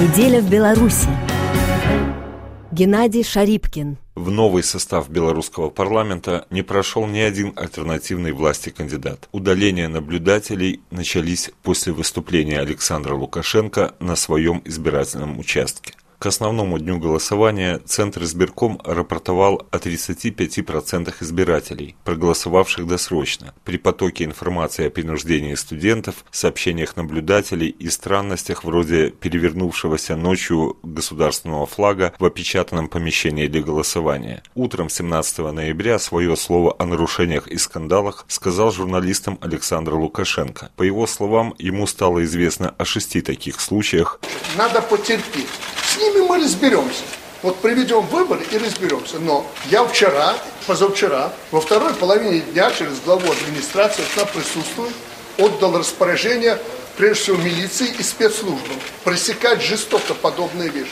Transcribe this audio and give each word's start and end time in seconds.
Неделя 0.00 0.40
в 0.40 0.48
Беларуси. 0.48 1.08
Геннадий 2.72 3.22
Шарипкин. 3.22 3.98
В 4.14 4.30
новый 4.30 4.62
состав 4.62 5.10
белорусского 5.10 5.68
парламента 5.68 6.46
не 6.48 6.62
прошел 6.62 7.06
ни 7.06 7.18
один 7.18 7.52
альтернативный 7.54 8.32
власти 8.32 8.70
кандидат. 8.70 9.28
Удаления 9.30 9.88
наблюдателей 9.88 10.80
начались 10.90 11.50
после 11.62 11.92
выступления 11.92 12.60
Александра 12.60 13.14
Лукашенко 13.14 13.92
на 14.00 14.16
своем 14.16 14.62
избирательном 14.64 15.38
участке. 15.38 15.92
К 16.20 16.26
основному 16.26 16.78
дню 16.78 16.98
голосования 16.98 17.78
Центр 17.86 18.24
избирком 18.24 18.78
рапортовал 18.84 19.66
о 19.70 19.78
35% 19.78 21.14
избирателей, 21.20 21.96
проголосовавших 22.04 22.86
досрочно. 22.86 23.54
При 23.64 23.78
потоке 23.78 24.24
информации 24.24 24.88
о 24.88 24.90
принуждении 24.90 25.54
студентов, 25.54 26.26
сообщениях 26.30 26.94
наблюдателей 26.96 27.68
и 27.68 27.88
странностях 27.88 28.64
вроде 28.64 29.08
перевернувшегося 29.08 30.14
ночью 30.14 30.76
государственного 30.82 31.64
флага 31.64 32.12
в 32.18 32.24
опечатанном 32.26 32.88
помещении 32.88 33.46
для 33.46 33.62
голосования. 33.62 34.42
Утром 34.54 34.90
17 34.90 35.38
ноября 35.38 35.98
свое 35.98 36.36
слово 36.36 36.76
о 36.78 36.84
нарушениях 36.84 37.48
и 37.48 37.56
скандалах 37.56 38.26
сказал 38.28 38.72
журналистам 38.72 39.38
Александр 39.40 39.94
Лукашенко. 39.94 40.70
По 40.76 40.82
его 40.82 41.06
словам, 41.06 41.54
ему 41.56 41.86
стало 41.86 42.22
известно 42.24 42.74
о 42.76 42.84
шести 42.84 43.22
таких 43.22 43.58
случаях. 43.58 44.20
Надо 44.58 44.82
потерпеть. 44.82 45.48
С 45.90 45.96
ними 45.96 46.20
мы 46.20 46.38
разберемся. 46.38 47.02
Вот 47.42 47.56
проведем 47.56 48.02
выборы 48.06 48.44
и 48.52 48.58
разберемся. 48.58 49.18
Но 49.18 49.44
я 49.70 49.84
вчера, 49.84 50.36
позавчера, 50.66 51.32
во 51.50 51.60
второй 51.60 51.94
половине 51.94 52.40
дня 52.40 52.70
через 52.70 53.00
главу 53.00 53.28
администрации, 53.32 54.04
она 54.14 54.24
присутствует, 54.26 54.92
отдал 55.36 55.76
распоряжение, 55.76 56.58
прежде 56.96 57.22
всего, 57.22 57.36
милиции 57.38 57.92
и 57.98 58.02
спецслужбам 58.04 58.76
пресекать 59.02 59.62
жестоко 59.62 60.14
подобные 60.14 60.68
вещи. 60.68 60.90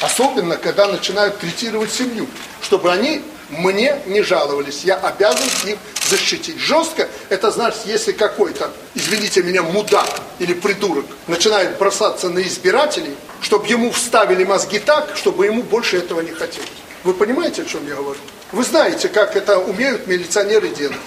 Особенно, 0.00 0.56
когда 0.56 0.86
начинают 0.86 1.38
третировать 1.38 1.92
семью, 1.92 2.26
чтобы 2.62 2.90
они 2.90 3.20
мне 3.50 4.00
не 4.06 4.22
жаловались. 4.22 4.84
Я 4.84 4.96
обязан 4.96 5.48
их 5.66 5.78
защитить. 6.08 6.58
Жестко, 6.58 7.08
это 7.28 7.50
значит, 7.50 7.80
если 7.86 8.12
какой-то, 8.12 8.70
извините 8.94 9.42
меня, 9.42 9.62
мудак 9.62 10.08
или 10.38 10.54
придурок 10.54 11.04
начинает 11.26 11.78
бросаться 11.78 12.28
на 12.28 12.40
избирателей, 12.40 13.14
чтобы 13.40 13.66
ему 13.66 13.90
вставили 13.90 14.44
мозги 14.44 14.78
так, 14.78 15.16
чтобы 15.16 15.46
ему 15.46 15.62
больше 15.62 15.98
этого 15.98 16.20
не 16.20 16.30
хотелось. 16.30 16.68
Вы 17.04 17.14
понимаете, 17.14 17.62
о 17.62 17.64
чем 17.64 17.86
я 17.86 17.94
говорю? 17.94 18.20
Вы 18.52 18.64
знаете, 18.64 19.08
как 19.08 19.36
это 19.36 19.58
умеют 19.58 20.06
милиционеры 20.06 20.68
делать. 20.68 20.98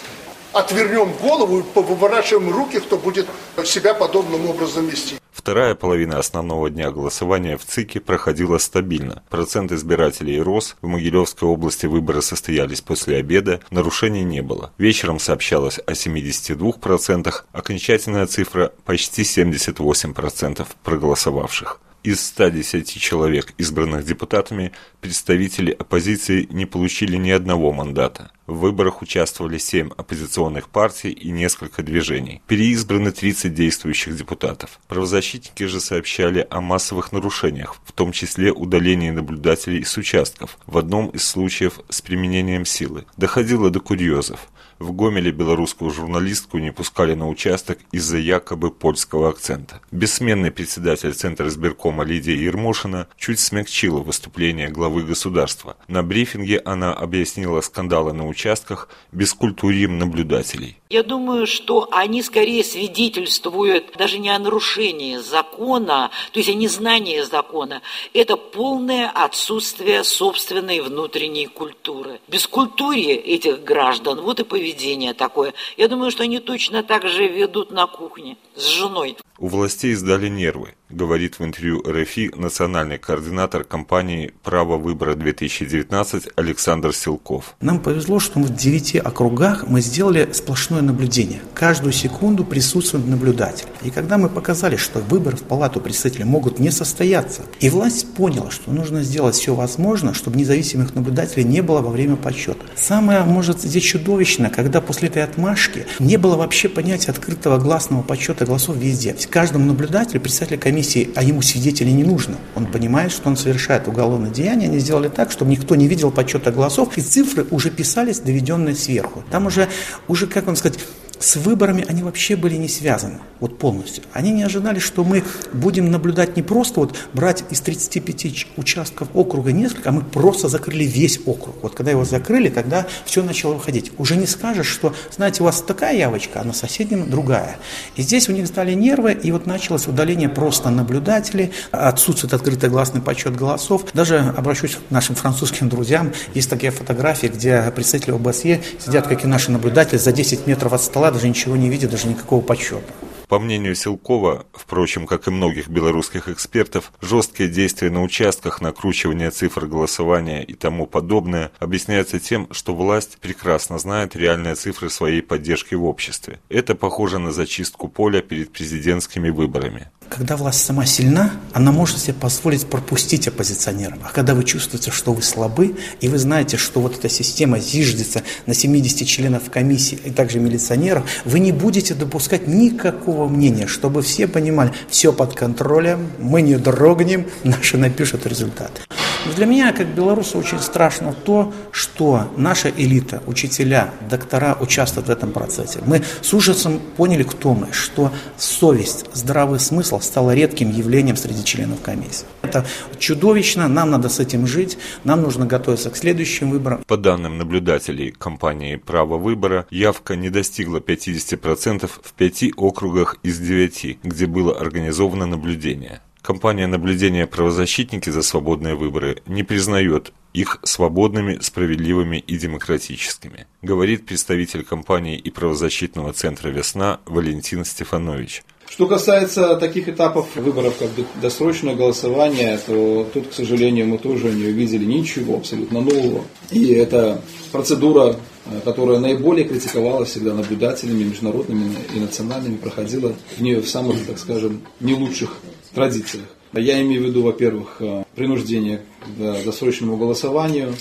Отвернем 0.53 1.13
голову 1.13 1.59
и 1.59 1.63
поворачиваем 1.63 2.53
руки, 2.53 2.79
кто 2.79 2.97
будет 2.97 3.27
себя 3.65 3.93
подобным 3.93 4.49
образом 4.49 4.87
вести. 4.87 5.22
Вторая 5.43 5.75
половина 5.75 6.19
основного 6.19 6.69
дня 6.69 6.89
голосования 6.89 7.57
в 7.57 7.65
ЦИКе 7.65 7.99
проходила 7.99 8.57
стабильно. 8.59 9.23
Процент 9.29 9.73
избирателей 9.73 10.41
рос, 10.41 10.77
в 10.81 10.87
Могилевской 10.87 11.49
области 11.49 11.85
выборы 11.85 12.21
состоялись 12.21 12.79
после 12.79 13.17
обеда, 13.17 13.59
нарушений 13.69 14.23
не 14.23 14.41
было. 14.41 14.71
Вечером 14.77 15.19
сообщалось 15.19 15.79
о 15.85 15.91
72%, 15.91 17.33
окончательная 17.51 18.25
цифра 18.25 18.71
почти 18.85 19.23
78% 19.23 20.65
проголосовавших. 20.81 21.81
Из 22.03 22.19
110 22.19 22.99
человек, 22.99 23.53
избранных 23.57 24.03
депутатами, 24.03 24.73
представители 24.99 25.71
оппозиции 25.71 26.45
не 26.51 26.65
получили 26.65 27.15
ни 27.15 27.29
одного 27.29 27.71
мандата. 27.71 28.29
В 28.45 28.57
выборах 28.57 29.01
участвовали 29.01 29.57
7 29.57 29.91
оппозиционных 29.95 30.67
партий 30.67 31.11
и 31.11 31.31
несколько 31.31 31.81
движений. 31.81 32.41
Переизбраны 32.47 33.13
30 33.13 33.53
действующих 33.53 34.17
депутатов. 34.17 34.81
Правозащитники 34.89 35.63
же 35.63 35.79
сообщали 35.79 36.45
о 36.49 36.59
массовых 36.59 37.13
нарушениях, 37.13 37.77
в 37.85 37.93
том 37.93 38.11
числе 38.11 38.51
удалении 38.51 39.09
наблюдателей 39.09 39.85
с 39.85 39.95
участков, 39.95 40.57
в 40.65 40.77
одном 40.77 41.07
из 41.07 41.23
случаев 41.23 41.79
с 41.87 42.01
применением 42.01 42.65
силы. 42.65 43.05
Доходило 43.15 43.69
до 43.69 43.79
курьезов. 43.79 44.49
В 44.79 44.91
Гомеле 44.91 45.31
белорусскую 45.31 45.91
журналистку 45.91 46.57
не 46.57 46.71
пускали 46.71 47.13
на 47.13 47.29
участок 47.29 47.79
из-за 47.91 48.17
якобы 48.17 48.69
польского 48.69 49.29
акцента. 49.29 49.79
Бессменный 49.91 50.51
председатель 50.51 51.13
Центра 51.13 51.47
избиркома 51.47 52.03
Лидия 52.03 52.35
Ермошина 52.35 53.07
чуть 53.17 53.39
смягчила 53.39 53.99
выступление 53.99 54.69
главы 54.69 55.03
государства. 55.03 55.77
На 55.87 56.03
брифинге 56.03 56.61
она 56.65 56.93
объяснила 56.93 57.61
скандалы 57.61 58.13
на 58.13 58.27
участках 58.27 58.89
бескультурием 59.11 59.97
наблюдателей. 59.97 60.77
Я 60.89 61.01
думаю, 61.01 61.47
что 61.47 61.87
они 61.91 62.21
скорее 62.21 62.63
свидетельствуют 62.63 63.93
даже 63.97 64.19
не 64.19 64.29
о 64.29 64.37
нарушении 64.37 65.17
закона, 65.17 66.11
то 66.31 66.39
есть 66.39 66.49
о 66.49 66.53
незнании 66.53 67.21
закона. 67.21 67.81
Это 68.13 68.37
полное 68.37 69.09
отсутствие 69.09 70.03
собственной 70.03 70.81
внутренней 70.81 71.47
культуры. 71.47 72.19
Бескультурие 72.27 73.15
этих 73.15 73.63
граждан, 73.63 74.21
вот 74.21 74.39
и 74.39 74.43
поведение 74.43 74.72
такое. 75.13 75.53
Я 75.77 75.87
думаю, 75.87 76.11
что 76.11 76.23
они 76.23 76.39
точно 76.39 76.83
так 76.83 77.07
же 77.07 77.27
ведут 77.27 77.71
на 77.71 77.87
кухне 77.87 78.37
с 78.55 78.65
женой. 78.65 79.17
У 79.39 79.47
властей 79.47 79.95
сдали 79.95 80.29
нервы, 80.29 80.75
говорит 80.91 81.39
в 81.39 81.43
интервью 81.43 81.81
РФИ 81.81 82.33
национальный 82.35 82.99
координатор 82.99 83.63
компании 83.63 84.31
«Право 84.43 84.77
выбора-2019» 84.77 86.33
Александр 86.35 86.93
Силков. 86.93 87.55
Нам 87.59 87.79
повезло, 87.79 88.19
что 88.19 88.39
в 88.39 88.55
девяти 88.55 88.99
округах 88.99 89.67
мы 89.67 89.81
сделали 89.81 90.29
сплошное 90.33 90.83
наблюдение. 90.83 91.41
Каждую 91.55 91.93
секунду 91.93 92.45
присутствует 92.45 93.07
наблюдатель. 93.07 93.65
И 93.81 93.89
когда 93.89 94.19
мы 94.19 94.29
показали, 94.29 94.75
что 94.75 94.99
выборы 94.99 95.35
в 95.35 95.43
палату 95.43 95.81
представителей 95.81 96.25
могут 96.25 96.59
не 96.59 96.69
состояться, 96.69 97.41
и 97.59 97.71
власть 97.71 98.13
поняла, 98.13 98.51
что 98.51 98.71
нужно 98.71 99.01
сделать 99.01 99.33
все 99.33 99.55
возможное, 99.55 100.13
чтобы 100.13 100.37
независимых 100.37 100.93
наблюдателей 100.93 101.43
не 101.43 101.61
было 101.61 101.81
во 101.81 101.89
время 101.89 102.17
подсчета. 102.17 102.67
Самое, 102.75 103.23
может, 103.23 103.61
здесь 103.61 103.83
чудовищно, 103.83 104.51
когда 104.51 104.79
после 104.79 105.09
этой 105.09 105.23
отмашки 105.23 105.87
не 105.97 106.17
было 106.17 106.37
вообще 106.37 106.69
понятия 106.69 107.09
открытого 107.09 107.57
гласного 107.57 108.03
подсчета 108.03 108.45
голосов 108.45 108.75
везде 108.75 109.11
каждому 109.27 109.65
наблюдателю, 109.65 110.21
председателю 110.21 110.59
комиссии, 110.59 111.09
а 111.15 111.23
ему 111.23 111.41
свидетели 111.41 111.89
не 111.89 112.03
нужно. 112.03 112.37
Он 112.55 112.65
понимает, 112.65 113.11
что 113.11 113.29
он 113.29 113.37
совершает 113.37 113.87
уголовное 113.87 114.29
деяние. 114.29 114.69
Они 114.69 114.79
сделали 114.79 115.09
так, 115.09 115.31
чтобы 115.31 115.51
никто 115.51 115.75
не 115.75 115.87
видел 115.87 116.11
подсчета 116.11 116.51
голосов, 116.51 116.97
и 116.97 117.01
цифры 117.01 117.45
уже 117.51 117.69
писались, 117.69 118.19
доведенные 118.19 118.75
сверху. 118.75 119.23
Там 119.31 119.47
уже, 119.47 119.67
уже 120.07 120.27
как 120.27 120.45
вам 120.45 120.55
сказать, 120.55 120.79
с 121.19 121.37
выборами 121.37 121.85
они 121.87 122.03
вообще 122.03 122.35
были 122.35 122.55
не 122.55 122.67
связаны, 122.67 123.19
вот 123.43 123.57
полностью. 123.57 124.05
Они 124.13 124.31
не 124.31 124.43
ожидали, 124.43 124.79
что 124.79 125.03
мы 125.03 125.21
будем 125.51 125.91
наблюдать 125.91 126.37
не 126.37 126.41
просто 126.41 126.79
вот 126.79 126.95
брать 127.11 127.43
из 127.49 127.59
35 127.59 128.47
участков 128.55 129.09
округа 129.13 129.51
несколько, 129.51 129.89
а 129.89 129.91
мы 129.91 130.01
просто 130.01 130.47
закрыли 130.47 130.85
весь 130.85 131.19
округ. 131.25 131.57
Вот 131.61 131.75
когда 131.75 131.91
его 131.91 132.05
закрыли, 132.05 132.47
тогда 132.47 132.87
все 133.03 133.21
начало 133.21 133.55
выходить. 133.55 133.91
Уже 133.97 134.15
не 134.15 134.27
скажешь, 134.27 134.67
что, 134.67 134.95
знаете, 135.11 135.43
у 135.43 135.45
вас 135.45 135.61
такая 135.61 135.97
явочка, 135.97 136.39
а 136.39 136.45
на 136.45 136.53
соседнем 136.53 137.09
другая. 137.09 137.57
И 137.97 138.01
здесь 138.01 138.29
у 138.29 138.31
них 138.31 138.47
сдали 138.47 138.73
нервы, 138.75 139.11
и 139.11 139.33
вот 139.33 139.45
началось 139.45 139.87
удаление 139.87 140.29
просто 140.29 140.69
наблюдателей, 140.69 141.51
отсутствует 141.71 142.33
открытый 142.33 142.69
гласный 142.69 143.01
подсчет 143.01 143.35
голосов. 143.35 143.83
Даже 143.93 144.19
обращусь 144.37 144.75
к 144.75 144.89
нашим 144.89 145.15
французским 145.15 145.67
друзьям, 145.67 146.13
есть 146.33 146.49
такие 146.49 146.71
фотографии, 146.71 147.27
где 147.27 147.69
представители 147.75 148.11
ОБСЕ 148.15 148.61
сидят, 148.79 149.07
как 149.07 149.25
и 149.25 149.27
наши 149.27 149.51
наблюдатели, 149.51 149.97
за 149.97 150.13
10 150.13 150.47
метров 150.47 150.71
от 150.71 150.81
стола, 150.81 151.11
даже 151.11 151.27
ничего 151.27 151.57
не 151.57 151.69
видит, 151.69 151.91
даже 151.91 152.07
никакого 152.07 152.39
подсчета. 152.39 152.87
По 153.33 153.39
мнению 153.39 153.73
Силкова, 153.73 154.45
впрочем, 154.53 155.07
как 155.07 155.27
и 155.27 155.31
многих 155.31 155.67
белорусских 155.67 156.29
экспертов, 156.29 156.93
жесткие 157.01 157.49
действия 157.49 157.89
на 157.89 158.03
участках, 158.03 158.61
накручивание 158.61 159.31
цифр 159.31 159.65
голосования 159.65 160.43
и 160.43 160.53
тому 160.53 160.85
подобное 160.85 161.51
объясняются 161.57 162.19
тем, 162.19 162.47
что 162.51 162.75
власть 162.75 163.17
прекрасно 163.17 163.79
знает 163.79 164.15
реальные 164.15 164.53
цифры 164.53 164.91
своей 164.91 165.23
поддержки 165.23 165.73
в 165.73 165.83
обществе. 165.85 166.41
Это 166.47 166.75
похоже 166.75 167.17
на 167.17 167.31
зачистку 167.31 167.87
поля 167.87 168.21
перед 168.21 168.51
президентскими 168.51 169.31
выборами. 169.31 169.89
Когда 170.15 170.37
власть 170.37 170.63
сама 170.63 170.85
сильна, 170.85 171.31
она 171.53 171.71
может 171.71 171.97
себе 171.97 172.13
позволить 172.13 172.67
пропустить 172.67 173.27
оппозиционеров. 173.27 173.97
А 174.03 174.11
когда 174.13 174.35
вы 174.35 174.43
чувствуете, 174.43 174.91
что 174.91 175.11
вы 175.11 175.23
слабы, 175.23 175.75
и 176.01 176.07
вы 176.07 176.19
знаете, 176.19 176.55
что 176.55 176.81
вот 176.81 176.99
эта 176.99 177.09
система 177.09 177.57
зиждется 177.57 178.21
на 178.45 178.53
70 178.53 179.07
членов 179.07 179.49
комиссии 179.49 179.97
и 180.05 180.11
также 180.11 180.39
милиционеров, 180.39 181.03
вы 181.25 181.39
не 181.39 181.51
будете 181.51 181.95
допускать 181.95 182.47
никакого 182.47 183.27
мнения, 183.27 183.65
чтобы 183.65 184.03
все 184.03 184.27
понимали, 184.27 184.71
все 184.87 185.13
под 185.13 185.33
контролем, 185.33 186.11
мы 186.19 186.43
не 186.43 186.57
дрогнем, 186.57 187.25
наши 187.43 187.77
напишут 187.77 188.27
результаты. 188.27 188.81
Для 189.25 189.45
меня, 189.45 189.71
как 189.71 189.87
белоруса, 189.87 190.37
очень 190.37 190.59
страшно 190.59 191.13
то, 191.13 191.53
что 191.71 192.29
наша 192.35 192.69
элита, 192.69 193.23
учителя, 193.25 193.89
доктора 194.09 194.57
участвуют 194.59 195.07
в 195.07 195.11
этом 195.11 195.31
процессе. 195.31 195.79
Мы 195.85 196.03
с 196.21 196.33
ужасом 196.33 196.79
поняли, 196.97 197.23
кто 197.23 197.53
мы, 197.53 197.71
что 197.71 198.11
совесть, 198.37 199.05
здравый 199.13 199.61
смысл 199.61 200.01
стало 200.01 200.35
редким 200.35 200.69
явлением 200.69 201.15
среди 201.15 201.43
членов 201.45 201.81
комиссии. 201.81 202.25
Это 202.41 202.65
чудовищно, 202.99 203.69
нам 203.69 203.91
надо 203.91 204.09
с 204.09 204.19
этим 204.19 204.45
жить, 204.45 204.77
нам 205.05 205.21
нужно 205.21 205.45
готовиться 205.45 205.89
к 205.89 205.95
следующим 205.95 206.51
выборам. 206.51 206.83
По 206.85 206.97
данным 206.97 207.37
наблюдателей 207.37 208.11
компании 208.11 208.75
«Право 208.75 209.17
выбора», 209.17 209.65
явка 209.69 210.17
не 210.17 210.29
достигла 210.29 210.79
50% 210.79 211.89
в 211.89 212.13
пяти 212.13 212.53
округах 212.57 213.15
из 213.23 213.39
девяти, 213.39 213.99
где 214.03 214.27
было 214.27 214.59
организовано 214.59 215.25
наблюдение. 215.25 216.01
Компания 216.23 216.67
наблюдения 216.67 217.27
«Правозащитники 217.27 218.09
за 218.09 218.21
свободные 218.21 218.75
выборы» 218.75 219.21
не 219.27 219.43
признает 219.43 220.13
их 220.31 220.59
свободными, 220.63 221.39
справедливыми 221.41 222.15
и 222.15 222.37
демократическими, 222.37 223.45
говорит 223.61 224.05
представитель 224.05 224.63
компании 224.63 225.17
и 225.17 225.29
правозащитного 225.29 226.13
центра 226.13 226.47
«Весна» 226.47 227.01
Валентин 227.05 227.65
Стефанович. 227.65 228.43
Что 228.69 228.87
касается 228.87 229.57
таких 229.57 229.89
этапов 229.89 230.33
выборов, 230.37 230.75
как 230.79 230.91
досрочное 231.21 231.75
голосование, 231.75 232.57
то 232.65 233.05
тут, 233.13 233.27
к 233.27 233.33
сожалению, 233.33 233.87
мы 233.87 233.97
тоже 233.97 234.31
не 234.31 234.45
увидели 234.45 234.85
ничего 234.85 235.35
абсолютно 235.35 235.81
нового. 235.81 236.23
И 236.51 236.71
это 236.71 237.21
процедура, 237.51 238.15
э, 238.45 238.61
которая 238.63 238.99
наиболее 238.99 239.45
критиковалась 239.45 240.11
всегда 240.11 240.33
наблюдателями 240.33 241.03
международными 241.03 241.75
и 241.93 241.99
национальными, 241.99 242.55
проходила 242.55 243.13
в 243.37 243.41
нее 243.41 243.59
в 243.59 243.67
самых, 243.67 244.05
так 244.07 244.17
скажем, 244.17 244.61
не 244.79 244.93
лучших 244.93 245.37
традициях. 245.73 246.25
Я 246.53 246.81
имею 246.81 247.01
в 247.01 247.05
виду, 247.07 247.23
во-первых, 247.23 247.77
э, 247.79 248.03
принуждение 248.15 248.81
к 249.17 249.43
досрочному 249.43 249.97
голосованию, 249.97 250.75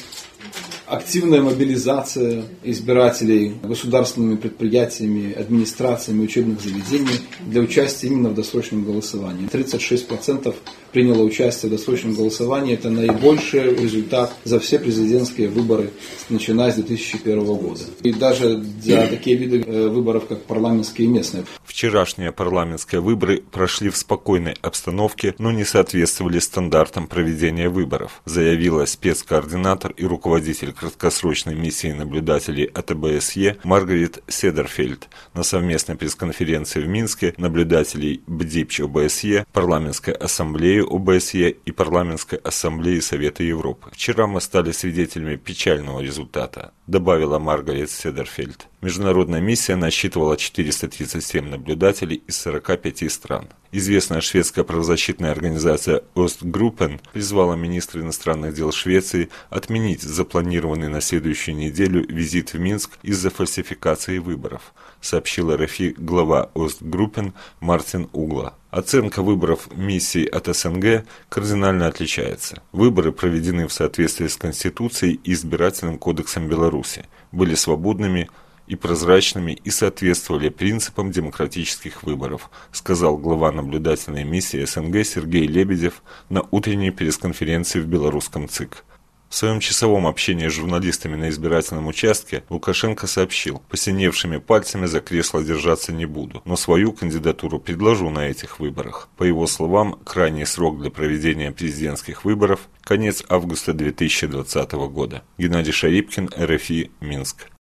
активная 0.93 1.41
мобилизация 1.41 2.45
избирателей 2.63 3.55
государственными 3.63 4.37
предприятиями, 4.37 5.33
администрациями 5.33 6.25
учебных 6.25 6.61
заведений 6.61 7.19
для 7.47 7.63
участия 7.63 8.09
именно 8.09 8.29
в 8.29 8.35
досрочном 8.35 8.85
голосовании. 8.85 9.49
36% 9.49 10.55
приняло 10.93 11.23
участие 11.23 11.71
в 11.71 11.73
досрочном 11.73 12.13
голосовании. 12.13 12.75
Это 12.75 12.91
наибольший 12.91 13.75
результат 13.75 14.35
за 14.45 14.61
все 14.61 14.79
президентские 14.79 15.49
выборы, 15.49 15.93
начиная 16.29 16.71
с 16.71 16.75
2001 16.75 17.43
года. 17.43 17.81
И 18.03 18.13
даже 18.13 18.63
за 18.83 19.07
такие 19.07 19.37
виды 19.37 19.65
э, 19.67 19.89
выборов, 19.89 20.27
как 20.27 20.43
парламентские 20.43 21.09
и 21.09 21.11
местные. 21.11 21.45
Вчерашние 21.65 22.33
парламентские 22.33 23.01
выборы 23.01 23.43
прошли 23.51 23.89
в 23.89 23.97
спокойной 23.97 24.57
обстановке, 24.61 25.35
но 25.39 25.53
не 25.53 25.65
соответствовали 25.65 26.39
стандартам 26.39 27.07
проведения 27.07 27.71
выборов, 27.71 28.21
заявила 28.27 28.85
спецкоординатор 28.85 29.93
и 29.93 30.05
руководитель 30.05 30.75
краткосрочной 30.83 31.55
миссии 31.55 31.93
наблюдателей 31.93 32.65
ОБСЕ 32.65 33.59
Маргарет 33.63 34.23
Седерфельд 34.27 35.09
на 35.33 35.45
совместной 35.45 35.95
пресс-конференции 35.95 36.81
в 36.81 36.89
Минске 36.89 37.35
наблюдателей 37.37 38.23
БДИПЧ 38.27 38.81
ОБСЕ, 38.81 39.47
парламентской 39.53 40.15
ассамблеи 40.15 40.81
ОБСЕ 40.81 41.51
и 41.51 41.71
парламентской 41.71 42.37
ассамблеи 42.37 42.99
Совета 42.99 43.45
Европы. 43.45 43.91
Вчера 43.93 44.27
мы 44.27 44.41
стали 44.41 44.73
свидетелями 44.73 45.37
печального 45.37 46.01
результата, 46.01 46.73
добавила 46.89 47.39
Маргарет 47.39 47.91
Седерфельд. 47.91 48.67
Международная 48.83 49.41
миссия 49.41 49.77
насчитывала 49.77 50.37
437 50.37 51.49
наблюдателей 51.49 52.21
из 52.27 52.37
45 52.39 53.13
стран. 53.13 53.49
Известная 53.71 54.21
шведская 54.21 54.65
правозащитная 54.65 55.31
организация 55.31 56.03
Остгруппен 56.17 57.01
призвала 57.13 57.55
министра 57.55 58.01
иностранных 58.01 58.55
дел 58.55 58.73
Швеции 58.73 59.29
отменить 59.51 60.03
запланированный 60.03 60.89
на 60.89 61.01
следующую 61.01 61.57
неделю 61.57 62.05
визит 62.09 62.55
в 62.55 62.59
Минск 62.59 62.99
из-за 63.05 63.31
фальсификации 63.31 64.19
выборов, 64.19 64.75
сообщила 65.01 65.57
РФИ 65.57 65.95
глава 65.97 66.51
Остгруппен 66.55 67.35
Мартин 67.61 68.09
Угла. 68.13 68.55
Оценка 68.73 69.23
выборов 69.23 69.69
миссий 69.77 70.27
от 70.27 70.47
СНГ 70.53 71.05
кардинально 71.29 71.87
отличается. 71.87 72.61
Выборы 72.73 73.13
проведены 73.13 73.69
в 73.69 73.73
соответствии 73.73 74.27
с 74.27 74.37
Конституцией 74.37 75.21
и 75.23 75.35
Избирательным 75.35 75.99
кодексом 75.99 76.49
Беларуси, 76.49 77.05
были 77.31 77.55
свободными, 77.55 78.29
и 78.73 78.75
прозрачными 78.75 79.53
и 79.53 79.71
соответствовали 79.71 80.49
принципам 80.49 81.11
демократических 81.11 82.05
выборов, 82.05 82.49
сказал 82.73 83.19
глава 83.19 83.53
наблюдательной 83.53 84.25
миссии 84.25 84.65
СНГ 84.65 85.05
Сергей 85.05 85.47
Лебедев 85.47 86.03
на 86.31 86.47
утренней 86.51 86.91
пресс-конференции 86.91 87.81
в 87.81 87.87
белорусском 87.87 88.49
ЦИК. 88.49 88.85
В 89.29 89.35
своем 89.35 89.61
часовом 89.61 90.07
общении 90.07 90.49
с 90.49 90.53
журналистами 90.53 91.17
на 91.17 91.29
избирательном 91.29 91.87
участке 91.87 92.45
Лукашенко 92.49 93.07
сообщил, 93.07 93.63
посиневшими 93.69 94.39
пальцами 94.39 94.87
за 94.87 95.01
кресло 95.01 95.43
держаться 95.43 95.93
не 95.93 96.07
буду, 96.07 96.41
но 96.47 96.57
свою 96.57 96.93
кандидатуру 96.93 97.59
предложу 97.59 98.09
на 98.09 98.29
этих 98.29 98.59
выборах. 98.59 99.09
По 99.19 99.25
его 99.25 99.47
словам, 99.47 99.99
крайний 100.05 100.47
срок 100.47 100.81
для 100.81 100.91
проведения 100.91 101.53
президентских 101.53 102.25
выборов– 102.25 102.69
конец 102.83 103.23
августа 103.29 103.75
2020 103.75 104.73
года. 104.73 105.23
Геннадий 105.37 105.73
Шарипкин, 105.73 106.31
РФИ, 106.39 106.91
Минск. 107.01 107.49